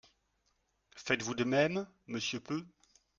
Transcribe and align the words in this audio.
Faites-vous 0.95 1.35
de 1.35 1.43
même, 1.43 1.87
monsieur 2.07 2.39
Peu? 2.39 2.65